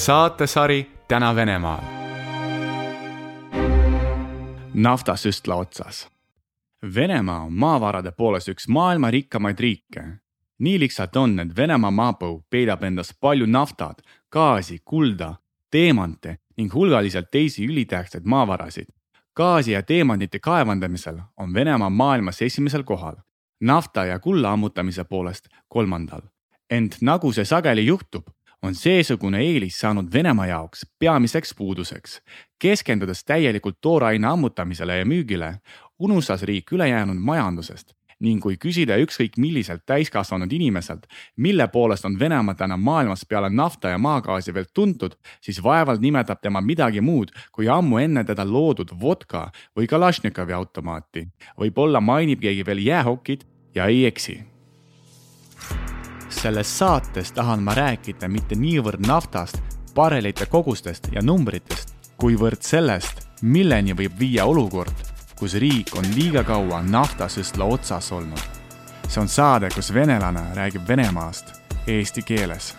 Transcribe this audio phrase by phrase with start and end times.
[0.00, 1.80] saatesari Täna Venemaal.
[4.74, 6.08] naftasüstla otsas.
[6.94, 10.04] Venemaa on maavarade poolest üks maailma rikkamaid riike.
[10.58, 15.34] nii lihtsalt on, et Venemaa maapõu peidab endas palju naftat, gaasi, kulda,
[15.70, 18.86] teemante ning hulgaliselt teisi ülitähtsaid maavarasid.
[19.36, 23.16] gaasi ja teemantide kaevandamisel on Venemaa maailmas esimesel kohal,
[23.60, 26.20] nafta ja kulla ammutamise poolest kolmandal.
[26.70, 28.24] ent nagu see sageli juhtub,
[28.62, 32.20] on seesugune eelis saanud Venemaa jaoks peamiseks puuduseks.
[32.58, 35.54] keskendudes täielikult tooraine ammutamisele ja müügile,
[35.98, 41.06] unustas riik ülejäänud majandusest ning kui küsida ükskõik milliselt täiskasvanud inimeselt,
[41.36, 46.42] mille poolest on Venemaa täna maailmas peale nafta ja maagaasi veel tuntud, siis vaevalt nimetab
[46.42, 51.28] tema midagi muud kui ammu enne teda loodud vodka või Kalašnikovi automaati.
[51.56, 54.42] võib-olla mainib keegi veel jäähokit ja ei eksi
[56.32, 59.58] selles saates tahan ma rääkida mitte niivõrd naftast,
[59.94, 64.94] barelite kogustest ja numbritest, kuivõrd sellest, milleni võib viia olukord,
[65.38, 68.60] kus riik on liiga kaua naftasüstla otsas olnud.
[69.08, 72.74] see on saade, kus venelane räägib Venemaast eesti keeles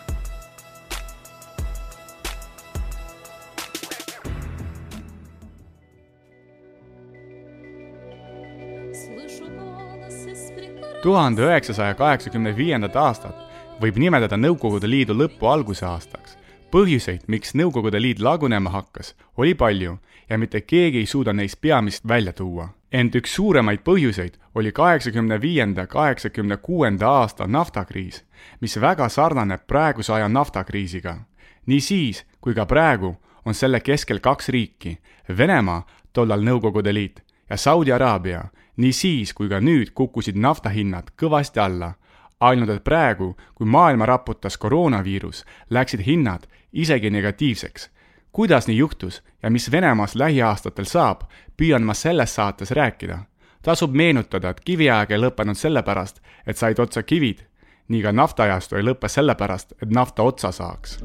[11.01, 13.35] tuhande üheksasaja kaheksakümne viiendat aastat
[13.81, 16.37] võib nimetada Nõukogude Liidu lõpu alguse aastaks.
[16.71, 19.97] põhjuseid, miks Nõukogude Liit lagunema hakkas, oli palju
[20.29, 22.69] ja mitte keegi ei suuda neist peamist välja tuua.
[22.91, 28.23] ent üks suuremaid põhjuseid oli kaheksakümne viienda, kaheksakümne kuuenda aasta naftakriis,
[28.59, 31.17] mis väga sarnaneb praeguse aja naftakriisiga.
[31.65, 34.97] nii siis kui ka praegu on selle keskel kaks riiki,
[35.37, 38.43] Venemaa, tollal Nõukogude Liit, ja Saudi Araabia
[38.77, 41.93] nii siis kui ka nüüd kukkusid naftahinnad kõvasti alla.
[42.39, 47.89] ainult et praegu, kui maailma raputas koroonaviirus, läksid hinnad isegi negatiivseks.
[48.31, 51.21] kuidas nii juhtus ja mis Venemaast lähiaastatel saab,
[51.57, 53.19] püüan ma selles saates rääkida.
[53.61, 57.51] tasub meenutada, et kiviaeg ei lõppenud sellepärast, et said otsa kivid
[57.91, 60.97] nii ka naftaajastu ei lõppe sellepärast, et nafta otsa saaks.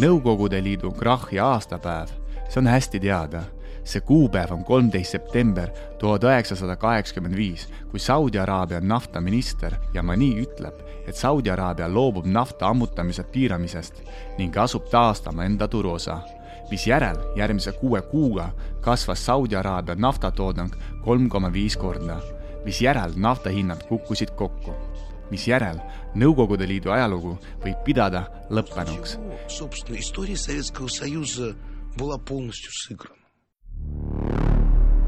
[0.00, 2.08] Nõukogude Liidu krahhi aastapäev,
[2.48, 3.44] see on hästi teada
[3.84, 5.68] see kuupäev on kolmteist september
[5.98, 12.68] tuhat üheksasada kaheksakümmend viis, kui Saudi Araabia naftaminister Yamani ütleb, et Saudi Araabia loobub nafta
[12.68, 14.02] ammutamise piiramisest
[14.38, 16.18] ning asub taastama enda turuosa,
[16.70, 18.50] misjärel järgmise kuue kuuga
[18.80, 20.72] kasvas Saudi Araabia naftatoodang
[21.04, 22.20] kolm koma viis korda,
[22.64, 24.74] misjärel naftahinnad kukkusid kokku
[25.30, 25.80] misjärel
[26.14, 27.34] Nõukogude Liidu ajalugu
[27.64, 28.24] võib pidada
[28.54, 29.18] lõppenuks.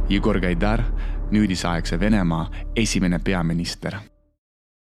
[0.08, 0.82] Igor Gaidar,
[1.30, 3.96] nüüdisaegse Venemaa esimene peaminister.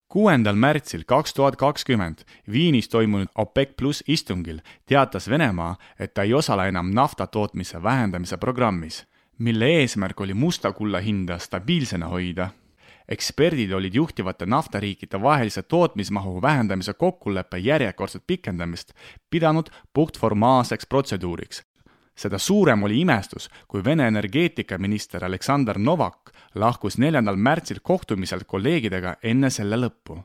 [0.08, 6.34] kuuendal märtsil kaks tuhat kakskümmend Viinis toimunud OPEC pluss istungil teatas Venemaa, et ta ei
[6.34, 9.06] osale enam nafta tootmise vähendamise programmis,
[9.38, 12.48] mille eesmärk oli musta kulla hinda stabiilsena hoida
[13.10, 18.92] eksperdid olid juhtivate naftariikide vahelise tootmismahu vähendamise kokkuleppe järjekordset pikendamist
[19.30, 21.62] pidanud puhtformaalseks protseduuriks,
[22.20, 29.50] seda suurem oli imestus, kui Vene energeetikaminister Aleksandr Novak lahkus neljandal märtsil kohtumiselt kolleegidega enne
[29.50, 30.20] selle lõppu.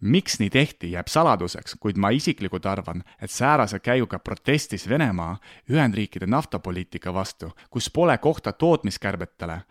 [0.00, 5.38] miks nii tehti, jääb saladuseks, kuid ma isiklikult arvan, et säärase käiguga protestis Venemaa
[5.70, 9.62] Ühendriikide naftapoliitika vastu, kus pole kohta tootmiskärbetele.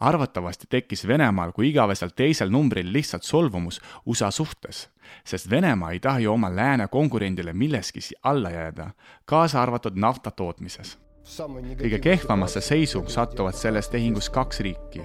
[0.00, 4.90] arvatavasti tekkis Venemaal kui igavesel teisel numbril lihtsalt solvumus USA suhtes,
[5.24, 8.90] sest Venemaa ei taha ju oma lääne konkurendile milleski alla jääda,
[9.24, 15.02] kaasa arvatud nafta tootmises kõige kehvamasse seisu satuvad selles tehingus kaks riiki,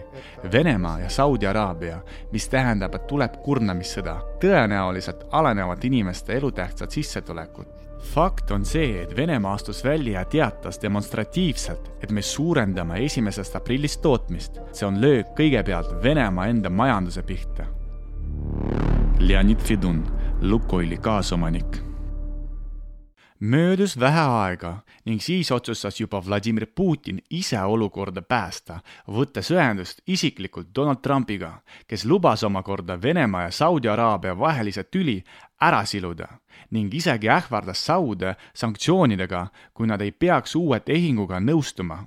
[0.52, 7.66] Venemaa ja Saudi Araabia, mis tähendab, et tuleb kurnamissõda, tõenäoliselt alanevad inimeste elutähtsad sissetulekud.
[8.14, 14.02] fakt on see, et Venemaa astus välja ja teatas demonstratiivselt, et me suurendame esimesest aprillist
[14.02, 14.60] tootmist.
[14.72, 17.66] see on löök kõigepealt Venemaa enda majanduse pihta.
[19.20, 20.04] Leonid Fedun,
[20.42, 21.89] Lukoili kaasomanik
[23.40, 24.74] möödus vähe aega
[25.06, 32.06] ning siis otsustas juba Vladimir Putin ise olukorda päästa, võttes ühendust isiklikult Donald Trumpiga, kes
[32.06, 35.24] lubas omakorda Venemaa ja Saudi Araabia vahelise tüli
[35.62, 36.28] ära siluda
[36.72, 42.04] ning isegi ähvardas Saude sanktsioonidega, kui nad ei peaks uue tehinguga nõustuma.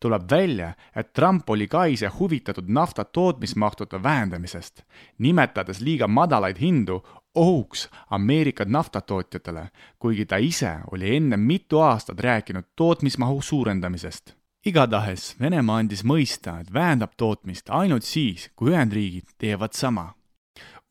[0.00, 4.84] Tuleb välja, et Trump oli ka ise huvitatud nafta tootmismahtude vähendamisest,
[5.18, 7.02] nimetades liiga madalaid hindu
[7.38, 9.68] ohuks Ameerika naftatootjatele,
[9.98, 14.34] kuigi ta ise oli enne mitu aastat rääkinud tootmismahu suurendamisest.
[14.66, 20.14] igatahes Venemaa andis mõista, et vähendab tootmist ainult siis, kui Ühendriigid teevad sama.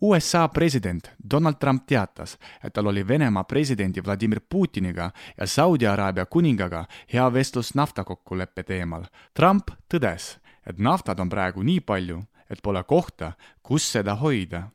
[0.01, 6.25] USA president Donald Trump teatas, et tal oli Venemaa presidendi Vladimir Putiniga ja Saudi Araabia
[6.25, 9.03] kuningaga hea vestlus naftakokkuleppe teemal.
[9.33, 10.38] Trump tõdes,
[10.69, 13.31] et naftat on praegu nii palju, et pole kohta,
[13.63, 14.67] kus seda hoida.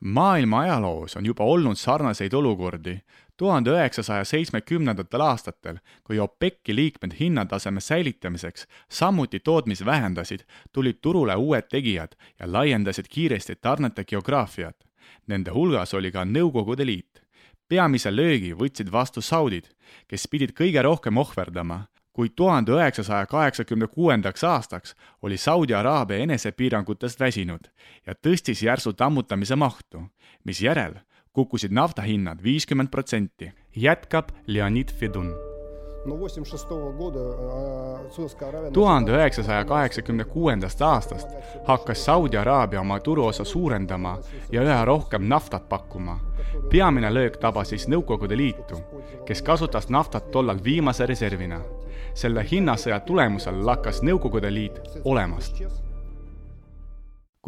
[0.00, 2.98] Maailma ajaloos on juba olnud sarnaseid olukordi,
[3.36, 10.40] tuhande üheksasaja seitsmekümnendatel aastatel, kui OPEC-i liikmed hinnataseme säilitamiseks samuti tootmisi vähendasid,
[10.72, 14.76] tulid turule uued tegijad ja laiendasid kiiresti tarnete geograafiat.
[15.26, 17.22] Nende hulgas oli ka Nõukogude Liit.
[17.68, 19.66] peamise löögi võtsid vastu saudid,
[20.08, 21.84] kes pidid kõige rohkem ohverdama,
[22.18, 27.68] kuid tuhande üheksasaja kaheksakümne kuuendaks aastaks oli Saudi Araabia enesepiirangutest väsinud
[28.06, 30.02] ja tõstis järsult ammutamise mahtu,
[30.44, 30.96] misjärel
[31.32, 35.30] kukkusid naftahinnad viiskümmend protsenti, jätkab Leonid Fedun.
[38.72, 41.30] Tuhande üheksasaja kaheksakümne kuuendast aastast
[41.64, 44.18] hakkas Saudi Araabia oma turuosa suurendama
[44.52, 46.20] ja üha rohkem naftat pakkuma.
[46.70, 48.82] peamine löök tabas siis Nõukogude Liitu,
[49.26, 51.60] kes kasutas naftat tollal viimase reservina.
[52.18, 55.62] Selle hinnasõja tulemusel lakkas Nõukogude Liit olemast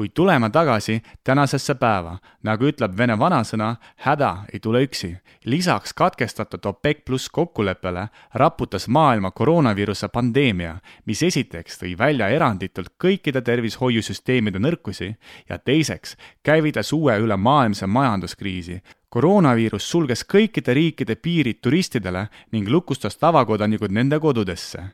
[0.00, 3.74] kuid tulema tagasi tänasesse päeva, nagu ütleb vene vanasõna,
[4.06, 5.10] häda ei tule üksi.
[5.44, 13.42] lisaks katkestatud OPEC pluss kokkuleppele raputas maailma koroonaviiruse pandeemia, mis esiteks tõi välja eranditult kõikide
[13.42, 15.16] tervishoiusüsteemide nõrkusi
[15.48, 23.92] ja teiseks käivitas uue ülemaailmse majanduskriisi, koroonaviirus sulges kõikide riikide piirid turistidele ning lukustas tavakodanikud
[23.92, 24.86] nende kodudesse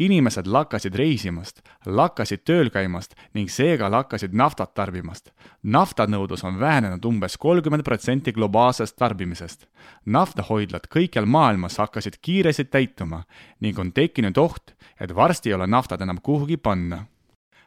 [0.00, 5.30] inimesed lakkasid reisimast, lakkasid tööl käimast ning seega lakkasid naftat tarbimast.
[5.62, 9.66] naftanõudlus on vähenenud umbes kolmkümmend protsenti globaalsest tarbimisest.
[10.06, 13.22] naftahoidlad kõikjal maailmas hakkasid kiiresti täituma
[13.60, 17.04] ning on tekkinud oht, et varsti ei ole naftat enam kuhugi panna.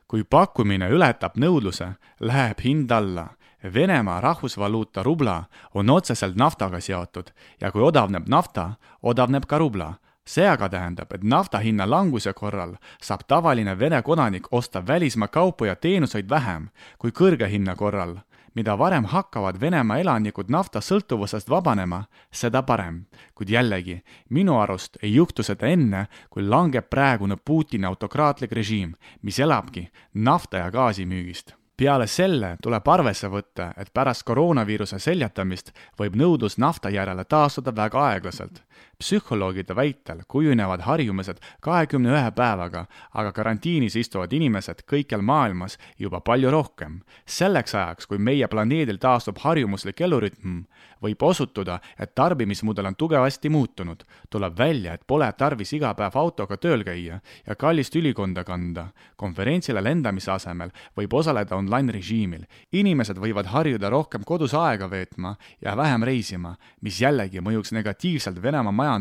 [0.08, 3.30] kui pakkumine ületab nõudluse, läheb hind alla
[3.64, 5.44] Venemaa rahvusvaluuta rubla
[5.74, 7.30] on otseselt naftaga seotud
[7.62, 9.94] ja kui odavneb nafta, odavneb ka rubla
[10.26, 15.66] see aga tähendab, et nafta hinna languse korral saab tavaline Vene kodanik osta välismaa kaupu
[15.66, 18.18] ja teenuseid vähem kui kõrge hinna korral.
[18.56, 23.06] mida varem hakkavad Venemaa elanikud nafta sõltuvusest vabanema, seda parem.
[23.36, 29.40] kuid jällegi, minu arust ei juhtu seda enne, kui langeb praegune Putini autokraatlik režiim, mis
[29.40, 36.16] elabki nafta ja gaasi müügist peale selle tuleb arvesse võtta, et pärast koroonaviiruse seljatamist võib
[36.16, 38.64] nõudlus nafta järele taastuda väga aeglaselt
[39.00, 46.52] psühholoogide väitel kujunevad harjumused kahekümne ühe päevaga, aga karantiinis istuvad inimesed kõikjal maailmas juba palju
[46.52, 47.02] rohkem.
[47.26, 50.64] selleks ajaks, kui meie planeedil taastub harjumuslik elurütm,
[51.04, 54.04] võib osutuda, et tarbimismudel on tugevasti muutunud.
[54.30, 58.88] tuleb välja, et pole tarvis iga päev autoga tööl käia ja kallist ülikonda kanda.
[59.16, 62.46] konverentsile lendamise asemel võib osaleda online režiimil.
[62.72, 68.72] inimesed võivad harjuda rohkem kodus aega veetma ja vähem reisima, mis jällegi mõjuks negatiivselt Venemaa
[68.72, 68.93] majandusele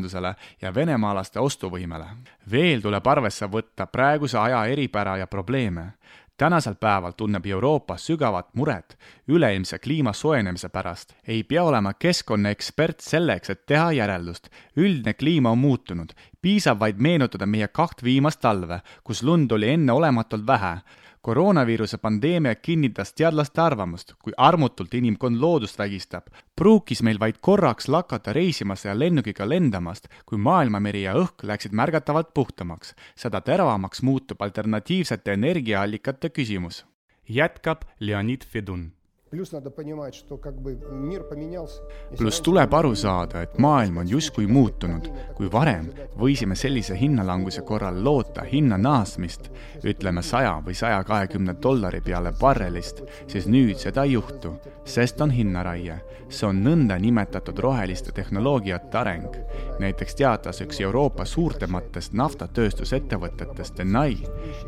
[0.62, 2.06] ja venemaalaste ostuvõimele.
[2.50, 5.92] veel tuleb arvesse võtta praeguse aja eripära ja probleeme
[6.36, 8.96] tänasel päeval tunneb Euroopa sügavat muret
[9.28, 11.14] üleilmse kliima soojenemise pärast.
[11.28, 14.48] ei pea olema keskkonnaekspert selleks, et teha järeldust.
[14.76, 16.12] üldine kliima on muutunud,
[16.42, 20.80] piisab vaid meenutada meie kaht viimast talve, kus lund oli enneolematult vähe
[21.22, 28.32] koroonaviiruse pandeemia kinnitas teadlaste arvamust, kui armutult inimkond loodust vägistab, pruukis meil vaid korraks lakata
[28.32, 32.94] reisimast ja lennukiga lendamast, kui maailmameri ja õhk läksid märgatavalt puhtamaks.
[33.16, 36.84] seda teravamaks muutub alternatiivsete energiaallikate küsimus.
[37.28, 38.92] jätkab Leonid Fedun
[42.18, 45.08] pluss tuleb aru saada, et maailm on justkui muutunud.
[45.36, 49.48] kui varem võisime sellise hinnalanguse korral loota hinna naasmist,
[49.84, 54.52] ütleme saja või saja kahekümne dollari peale barrelist, siis nüüd seda ei juhtu,
[54.84, 56.00] sest on hinnaraie.
[56.32, 59.36] see on nõndanimetatud roheliste tehnoloogiate areng.
[59.78, 64.18] näiteks teatas üks Euroopa suurtematest naftatööstusettevõtetest Enai,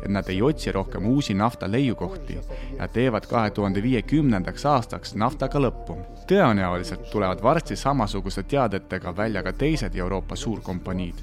[0.03, 2.39] et nad ei otsi rohkem uusi nafta leiukohti
[2.79, 5.97] ja teevad kahe tuhande viiekümnendaks järgnevaks aastaks naftaga lõppu.
[6.27, 11.15] tõenäoliselt tulevad varsti samasuguste teadetega välja ka teised Euroopa suurkompaniid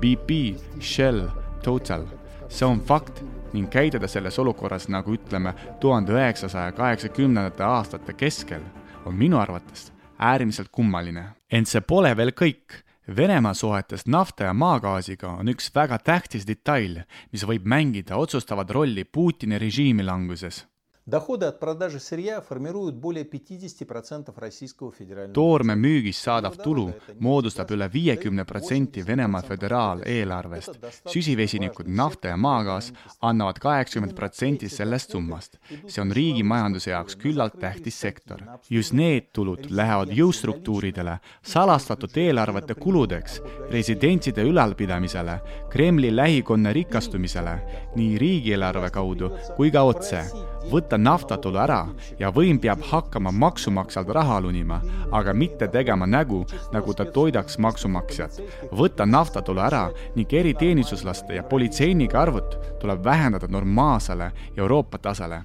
[0.00, 1.28] BP, Shell,
[1.62, 2.06] Total.
[2.48, 8.62] see on fakt ning käituda selles olukorras, nagu ütleme, tuhande üheksasaja kaheksakümnendate aastate keskel,
[9.04, 11.24] on minu arvates äärmiselt kummaline.
[11.50, 12.84] ent see pole veel kõik
[13.16, 19.04] Venemaa suhetes nafta ja maagaasiga on üks väga tähtis detail, mis võib mängida otsustavat rolli
[19.04, 20.66] Putini režiimi languses
[21.07, 27.89] Доходы от продажи сырья формируют более 50% российского федерального toorme müügist saadav tulu moodustab üle
[27.91, 30.79] viiekümne protsendi Venemaa föderaaleelarvest.
[31.05, 35.59] süsivesinikud, nafta ja maagaas annavad kaheksakümmend protsenti sellest summast.
[35.87, 38.39] see on riigi majanduse jaoks küllalt tähtis sektor.
[38.69, 45.39] just need tulud lähevad jõustruktuuridele, salastatud eelarvete kuludeks, residentside ülalpidamisele,
[45.70, 47.58] Kremli lähikonna rikastumisele
[47.96, 50.22] nii riigieelarve kaudu kui ka otse
[50.70, 51.80] võtta naftatulu ära
[52.18, 54.80] ja võim peab hakkama maksumaksjalt raha lunima,
[55.12, 58.40] aga mitte tegema nägu, nagu ta toidaks maksumaksjat.
[58.72, 65.42] võtta naftatulu ära ning eriteenistuslaste ja politseinike arvut tuleb vähendada normaalsele Euroopa tasele.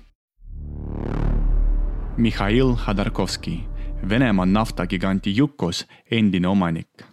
[2.17, 3.63] Mihhail Hodorkovski,
[4.09, 7.12] Venemaa naftagiganti Yukos endine omanik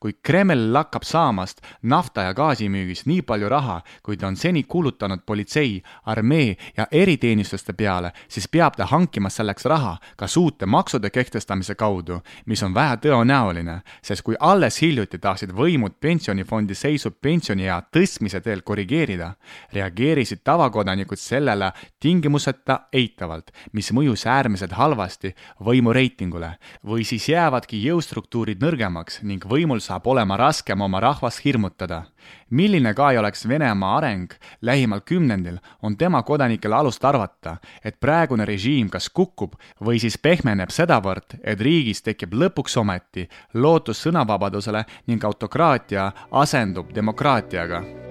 [0.00, 5.24] kui Kreml lakkab saamast nafta ja gaasimüügist nii palju raha, kui ta on seni kulutanud
[5.26, 11.74] politsei, armee ja eriteenistuste peale, siis peab ta hankima selleks raha kas uute maksude kehtestamise
[11.74, 18.62] kaudu, mis on vähetõenäoline, sest kui alles hiljuti tahtsid võimud pensionifondi seisu pensioniea tõstmise teel
[18.62, 19.34] korrigeerida,
[19.72, 26.54] reageerisid tavakodanikud sellele tingimuseta eitavalt, mis mõjus äärmiselt halvasti võimu reitingule
[26.86, 32.02] või siis jäävadki jõustruktuurid nõrgemaks ning võimul saab olema raskem oma rahvast hirmutada.
[32.50, 34.32] milline ka ei oleks Venemaa areng
[34.62, 40.70] lähimal kümnendil, on tema kodanikel alust arvata, et praegune režiim kas kukub või siis pehmeneb
[40.70, 46.12] sedavõrd, et riigis tekib lõpuks ometi lootus sõnavabadusele ning autokraatia
[46.44, 48.09] asendub demokraatiaga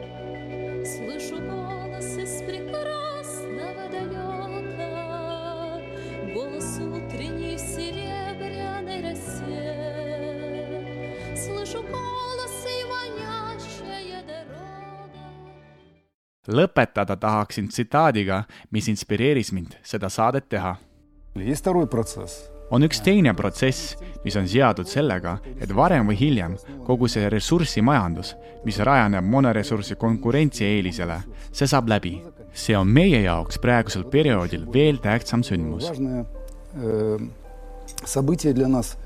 [16.49, 20.77] lõpetada tahaksin tsitaadiga, mis inspireeris mind seda saadet teha.
[22.71, 28.35] on üks teine protsess, mis on seotud sellega, et varem või hiljem kogu see ressursimajandus,
[28.65, 31.21] mis rajaneb monoressursi konkurentsieelisele,
[31.53, 32.23] see saab läbi.
[32.55, 35.91] see on meie jaoks praegusel perioodil veel tähtsam sündmus.
[38.05, 38.97] событие для нас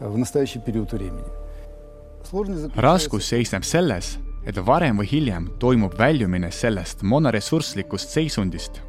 [0.00, 1.24] в настоящий период времени.
[2.76, 8.82] raskus seisneb selles, et varem või hiljem toimub väljumine sellest monoressurslikust seisundist.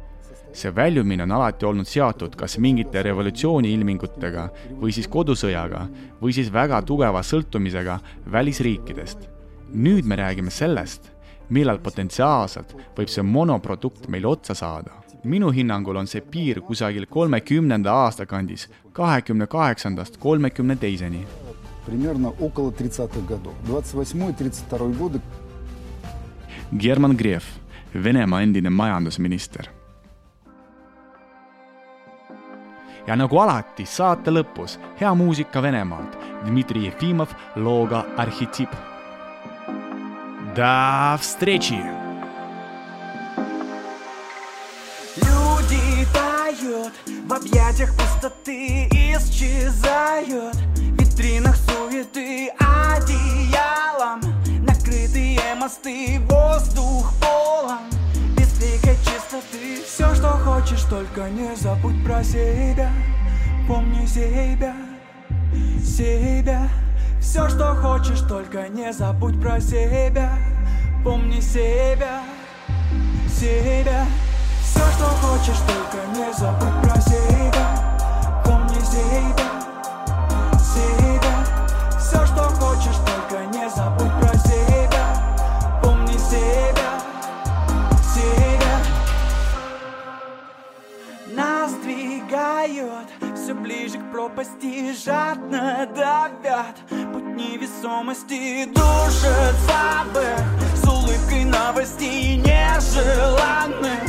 [0.52, 4.48] see väljumine on alati olnud seotud kas mingite revolutsiooniilmingutega
[4.80, 5.82] või siis kodusõjaga
[6.22, 7.98] või siis väga tugeva sõltumisega
[8.32, 9.18] välisriikidest.
[9.74, 11.10] nüüd me räägime sellest,
[11.48, 14.90] millal potentsiaalselt võib see monoprodukt meil otsa saada.
[15.24, 21.26] minu hinnangul on see piir kusagil kolmekümnenda aasta kandis, kahekümne kaheksandast kolmekümne teiseni
[21.88, 23.54] примерно около 30-х годов.
[23.66, 25.20] 28-32 годы
[26.78, 27.44] German Griev,
[27.94, 29.78] Venemaa endine majandusminister.
[33.08, 38.68] ja nagu alati saate lõpus hea muusika Venemaalt, Dmitri Jefimov looga Arhitip.
[40.54, 41.80] До встречи!
[45.16, 46.92] Люди тают,
[47.26, 50.56] в объятиях пустоты исчезают,
[60.93, 62.91] только не забудь про себя.
[63.67, 64.75] Помни себя,
[65.83, 66.69] себя.
[67.19, 70.37] Все, что хочешь, только не забудь про себя.
[71.03, 72.21] Помни себя,
[73.27, 74.05] себя.
[74.61, 77.42] Все, что хочешь, только не забудь про себя
[94.33, 100.39] пропасти Жадно давят путь невесомости Душит забых
[100.75, 104.01] с улыбкой новостей нежеланных.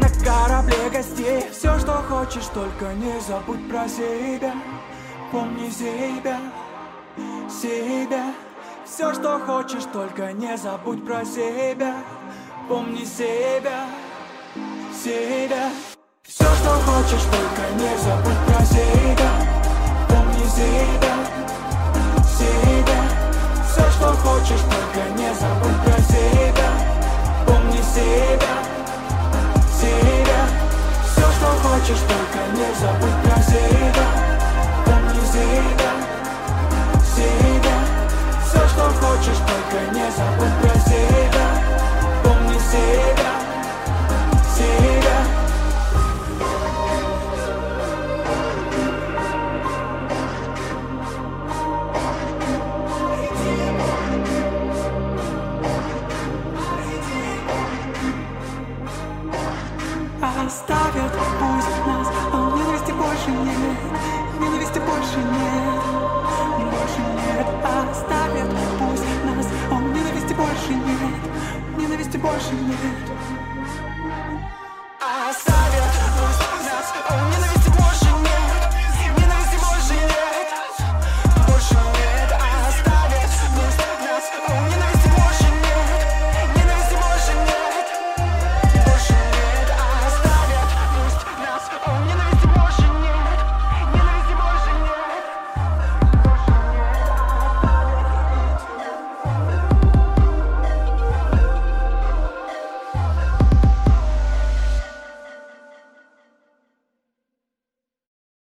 [0.00, 4.54] На корабле гостей Все, что хочешь, только не забудь про себя.
[5.30, 6.38] Помни себя
[7.50, 8.34] себя.
[8.84, 11.94] Все, что хочешь, только не забудь про себя.
[12.68, 13.86] Помни себя,
[14.92, 15.70] себя.
[16.22, 19.51] Все, что хочешь, только не забудь про себя